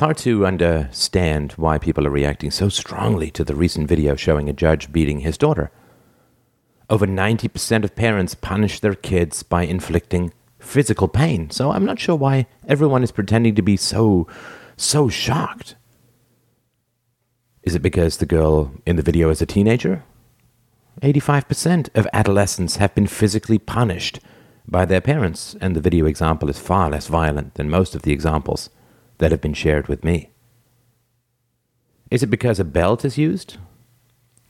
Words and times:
hard 0.00 0.16
to 0.16 0.46
understand 0.46 1.52
why 1.52 1.78
people 1.78 2.06
are 2.06 2.10
reacting 2.10 2.50
so 2.50 2.68
strongly 2.68 3.30
to 3.30 3.44
the 3.44 3.54
recent 3.54 3.86
video 3.86 4.16
showing 4.16 4.48
a 4.48 4.52
judge 4.52 4.90
beating 4.90 5.20
his 5.20 5.36
daughter. 5.38 5.70
Over 6.88 7.06
90% 7.06 7.84
of 7.84 7.94
parents 7.94 8.34
punish 8.34 8.80
their 8.80 8.94
kids 8.94 9.42
by 9.42 9.64
inflicting 9.64 10.32
physical 10.58 11.06
pain, 11.06 11.50
so 11.50 11.70
I'm 11.70 11.84
not 11.84 11.98
sure 11.98 12.16
why 12.16 12.46
everyone 12.66 13.02
is 13.02 13.12
pretending 13.12 13.54
to 13.54 13.62
be 13.62 13.76
so, 13.76 14.26
so 14.76 15.08
shocked. 15.08 15.76
Is 17.62 17.74
it 17.74 17.82
because 17.82 18.16
the 18.16 18.26
girl 18.26 18.72
in 18.86 18.96
the 18.96 19.02
video 19.02 19.28
is 19.28 19.42
a 19.42 19.46
teenager? 19.46 20.02
85% 21.02 21.94
of 21.94 22.08
adolescents 22.12 22.76
have 22.76 22.94
been 22.94 23.06
physically 23.06 23.58
punished 23.58 24.18
by 24.66 24.84
their 24.84 25.00
parents, 25.00 25.56
and 25.60 25.76
the 25.76 25.80
video 25.80 26.06
example 26.06 26.48
is 26.48 26.58
far 26.58 26.90
less 26.90 27.06
violent 27.06 27.54
than 27.54 27.68
most 27.68 27.94
of 27.94 28.02
the 28.02 28.12
examples 28.12 28.70
that 29.20 29.30
have 29.30 29.40
been 29.40 29.54
shared 29.54 29.86
with 29.86 30.04
me. 30.04 30.30
Is 32.10 32.22
it 32.22 32.30
because 32.30 32.58
a 32.58 32.64
belt 32.64 33.04
is 33.04 33.16
used? 33.16 33.56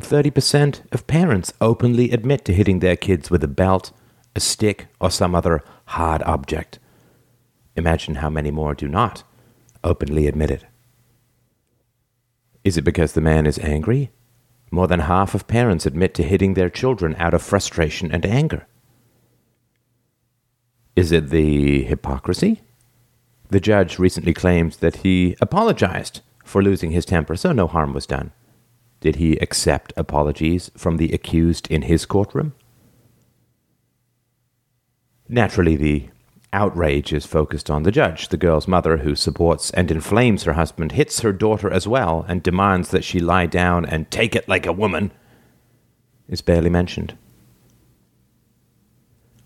30% 0.00 0.82
of 0.92 1.06
parents 1.06 1.54
openly 1.60 2.10
admit 2.10 2.44
to 2.44 2.52
hitting 2.52 2.80
their 2.80 2.96
kids 2.96 3.30
with 3.30 3.42
a 3.42 3.48
belt, 3.48 3.92
a 4.34 4.40
stick, 4.40 4.88
or 5.00 5.10
some 5.10 5.34
other 5.34 5.64
hard 5.86 6.22
object. 6.24 6.78
Imagine 7.76 8.16
how 8.16 8.28
many 8.28 8.50
more 8.50 8.74
do 8.74 8.88
not 8.88 9.22
openly 9.82 10.26
admit 10.26 10.50
it. 10.50 10.64
Is 12.62 12.76
it 12.76 12.82
because 12.82 13.12
the 13.12 13.20
man 13.20 13.46
is 13.46 13.58
angry? 13.60 14.10
More 14.70 14.88
than 14.88 15.00
half 15.00 15.34
of 15.34 15.46
parents 15.46 15.86
admit 15.86 16.12
to 16.14 16.22
hitting 16.22 16.54
their 16.54 16.68
children 16.68 17.14
out 17.18 17.32
of 17.32 17.42
frustration 17.42 18.10
and 18.12 18.26
anger. 18.26 18.66
Is 20.96 21.12
it 21.12 21.30
the 21.30 21.84
hypocrisy? 21.84 22.62
The 23.50 23.60
judge 23.60 23.98
recently 23.98 24.34
claimed 24.34 24.72
that 24.74 24.96
he 24.96 25.36
apologized 25.40 26.20
for 26.44 26.62
losing 26.62 26.90
his 26.90 27.04
temper, 27.04 27.36
so 27.36 27.52
no 27.52 27.66
harm 27.66 27.92
was 27.92 28.06
done. 28.06 28.32
Did 29.00 29.16
he 29.16 29.36
accept 29.36 29.92
apologies 29.96 30.70
from 30.76 30.96
the 30.96 31.12
accused 31.12 31.66
in 31.68 31.82
his 31.82 32.06
courtroom? 32.06 32.54
Naturally, 35.28 35.76
the 35.76 36.08
outrage 36.52 37.12
is 37.12 37.26
focused 37.26 37.70
on 37.70 37.82
the 37.82 37.92
judge. 37.92 38.28
The 38.28 38.36
girl's 38.36 38.68
mother, 38.68 38.98
who 38.98 39.14
supports 39.14 39.70
and 39.72 39.90
inflames 39.90 40.44
her 40.44 40.54
husband, 40.54 40.92
hits 40.92 41.20
her 41.20 41.32
daughter 41.32 41.70
as 41.70 41.86
well 41.86 42.24
and 42.28 42.42
demands 42.42 42.90
that 42.90 43.04
she 43.04 43.20
lie 43.20 43.46
down 43.46 43.84
and 43.84 44.10
take 44.10 44.34
it 44.34 44.48
like 44.48 44.66
a 44.66 44.72
woman, 44.72 45.12
is 46.28 46.40
barely 46.40 46.70
mentioned. 46.70 47.16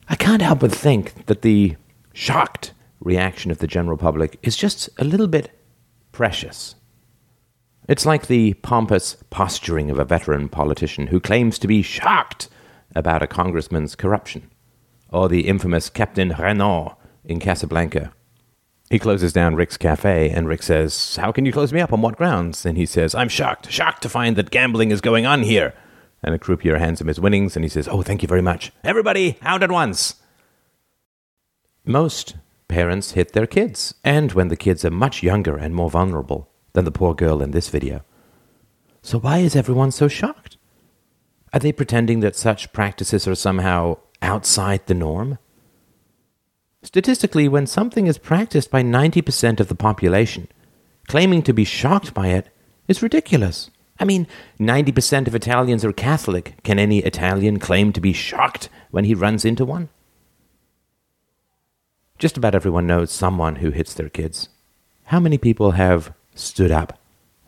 I 0.08 0.16
can't 0.16 0.42
help 0.42 0.60
but 0.60 0.72
think 0.72 1.26
that 1.26 1.42
the 1.42 1.76
shocked 2.12 2.72
reaction 3.00 3.50
of 3.50 3.58
the 3.58 3.66
general 3.66 3.96
public 3.96 4.38
is 4.42 4.56
just 4.56 4.88
a 4.98 5.04
little 5.04 5.28
bit 5.28 5.50
precious. 6.12 6.74
It's 7.88 8.06
like 8.06 8.26
the 8.26 8.54
pompous 8.54 9.16
posturing 9.30 9.90
of 9.90 9.98
a 9.98 10.04
veteran 10.04 10.48
politician 10.48 11.08
who 11.08 11.18
claims 11.18 11.58
to 11.58 11.66
be 11.66 11.82
shocked 11.82 12.48
about 12.94 13.22
a 13.22 13.26
congressman's 13.26 13.94
corruption, 13.94 14.50
or 15.08 15.28
the 15.28 15.48
infamous 15.48 15.90
Captain 15.90 16.34
Renault 16.38 16.96
in 17.24 17.40
Casablanca. 17.40 18.12
He 18.90 18.98
closes 18.98 19.32
down 19.32 19.54
Rick's 19.54 19.76
cafe, 19.76 20.30
and 20.30 20.48
Rick 20.48 20.64
says, 20.64 21.16
How 21.16 21.30
can 21.30 21.46
you 21.46 21.52
close 21.52 21.72
me 21.72 21.80
up? 21.80 21.92
On 21.92 22.00
what 22.02 22.16
grounds? 22.16 22.66
And 22.66 22.76
he 22.76 22.86
says, 22.86 23.14
I'm 23.14 23.28
shocked, 23.28 23.70
shocked 23.70 24.02
to 24.02 24.08
find 24.08 24.34
that 24.36 24.50
gambling 24.50 24.90
is 24.90 25.00
going 25.00 25.26
on 25.26 25.42
here. 25.42 25.74
And 26.22 26.34
a 26.34 26.38
croupier 26.38 26.78
hands 26.78 27.00
him 27.00 27.06
his 27.06 27.20
winnings, 27.20 27.56
and 27.56 27.64
he 27.64 27.68
says, 27.68 27.88
Oh, 27.88 28.02
thank 28.02 28.22
you 28.22 28.28
very 28.28 28.42
much. 28.42 28.72
Everybody, 28.82 29.38
out 29.42 29.62
at 29.62 29.70
once. 29.70 30.16
Most 31.84 32.34
parents 32.70 33.12
hit 33.12 33.32
their 33.32 33.46
kids, 33.46 33.94
and 34.02 34.32
when 34.32 34.48
the 34.48 34.56
kids 34.56 34.84
are 34.84 34.90
much 34.90 35.22
younger 35.22 35.56
and 35.56 35.74
more 35.74 35.90
vulnerable 35.90 36.48
than 36.72 36.86
the 36.86 36.90
poor 36.90 37.14
girl 37.14 37.42
in 37.42 37.50
this 37.50 37.68
video. 37.68 38.02
So, 39.02 39.18
why 39.18 39.38
is 39.38 39.56
everyone 39.56 39.90
so 39.90 40.08
shocked? 40.08 40.56
Are 41.52 41.60
they 41.60 41.72
pretending 41.72 42.20
that 42.20 42.36
such 42.36 42.72
practices 42.72 43.26
are 43.26 43.34
somehow 43.34 43.98
outside 44.22 44.86
the 44.86 44.94
norm? 44.94 45.38
Statistically, 46.82 47.48
when 47.48 47.66
something 47.66 48.06
is 48.06 48.18
practiced 48.18 48.70
by 48.70 48.82
90% 48.82 49.60
of 49.60 49.68
the 49.68 49.74
population, 49.74 50.48
claiming 51.08 51.42
to 51.42 51.52
be 51.52 51.64
shocked 51.64 52.14
by 52.14 52.28
it 52.28 52.48
is 52.88 53.02
ridiculous. 53.02 53.70
I 53.98 54.04
mean, 54.04 54.26
90% 54.58 55.26
of 55.26 55.34
Italians 55.34 55.84
are 55.84 55.92
Catholic. 55.92 56.54
Can 56.62 56.78
any 56.78 57.00
Italian 57.00 57.58
claim 57.58 57.92
to 57.92 58.00
be 58.00 58.14
shocked 58.14 58.70
when 58.90 59.04
he 59.04 59.14
runs 59.14 59.44
into 59.44 59.64
one? 59.64 59.90
Just 62.20 62.36
about 62.36 62.54
everyone 62.54 62.86
knows 62.86 63.10
someone 63.10 63.56
who 63.56 63.70
hits 63.70 63.94
their 63.94 64.10
kids. 64.10 64.50
How 65.04 65.18
many 65.18 65.38
people 65.38 65.70
have 65.70 66.12
stood 66.34 66.70
up 66.70 66.98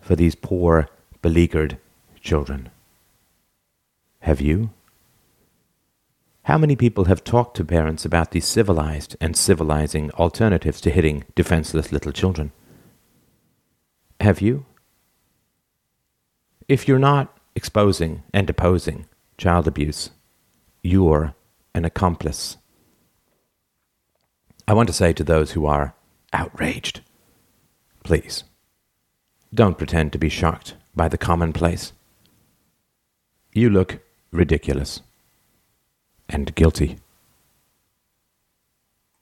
for 0.00 0.16
these 0.16 0.34
poor, 0.34 0.88
beleaguered 1.20 1.76
children? 2.22 2.70
Have 4.20 4.40
you? 4.40 4.70
How 6.44 6.56
many 6.56 6.74
people 6.74 7.04
have 7.04 7.22
talked 7.22 7.54
to 7.58 7.66
parents 7.66 8.06
about 8.06 8.30
the 8.30 8.40
civilized 8.40 9.14
and 9.20 9.36
civilizing 9.36 10.10
alternatives 10.12 10.80
to 10.80 10.90
hitting 10.90 11.24
defenseless 11.34 11.92
little 11.92 12.10
children? 12.10 12.50
Have 14.20 14.40
you? 14.40 14.64
If 16.66 16.88
you're 16.88 16.98
not 16.98 17.36
exposing 17.54 18.22
and 18.32 18.48
opposing 18.48 19.04
child 19.36 19.68
abuse, 19.68 20.12
you're 20.82 21.34
an 21.74 21.84
accomplice 21.84 22.56
I 24.66 24.74
want 24.74 24.88
to 24.88 24.92
say 24.92 25.12
to 25.12 25.24
those 25.24 25.52
who 25.52 25.66
are 25.66 25.94
outraged, 26.32 27.00
please, 28.04 28.44
don't 29.52 29.78
pretend 29.78 30.12
to 30.12 30.18
be 30.18 30.28
shocked 30.28 30.74
by 30.94 31.08
the 31.08 31.18
commonplace. 31.18 31.92
You 33.52 33.68
look 33.70 33.98
ridiculous 34.30 35.00
and 36.28 36.54
guilty. 36.54 36.98